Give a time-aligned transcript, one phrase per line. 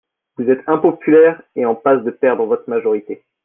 [0.35, 3.23] Vous êtes impopulaire et en passe de perdre votre majorité.